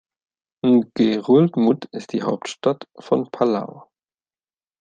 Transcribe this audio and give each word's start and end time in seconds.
Ngerulmud 0.65 1.85
ist 1.91 2.11
die 2.13 2.23
Hauptstadt 2.23 2.87
von 2.97 3.29
Palau. 3.29 3.87